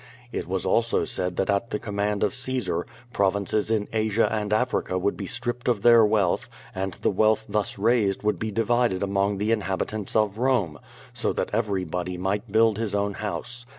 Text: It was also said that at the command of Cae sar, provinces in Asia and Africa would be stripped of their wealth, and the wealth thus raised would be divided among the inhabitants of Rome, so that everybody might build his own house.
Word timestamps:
It 0.31 0.47
was 0.47 0.65
also 0.65 1.05
said 1.05 1.35
that 1.35 1.51
at 1.51 1.69
the 1.69 1.77
command 1.77 2.23
of 2.23 2.33
Cae 2.33 2.59
sar, 2.59 2.87
provinces 3.13 3.69
in 3.69 3.87
Asia 3.93 4.27
and 4.33 4.51
Africa 4.51 4.97
would 4.97 5.15
be 5.15 5.27
stripped 5.27 5.67
of 5.67 5.83
their 5.83 6.03
wealth, 6.03 6.49
and 6.73 6.93
the 7.03 7.11
wealth 7.11 7.45
thus 7.47 7.77
raised 7.77 8.23
would 8.23 8.39
be 8.39 8.49
divided 8.49 9.03
among 9.03 9.37
the 9.37 9.51
inhabitants 9.51 10.15
of 10.15 10.39
Rome, 10.39 10.79
so 11.13 11.33
that 11.33 11.51
everybody 11.53 12.17
might 12.17 12.51
build 12.51 12.79
his 12.79 12.95
own 12.95 13.13
house. 13.13 13.67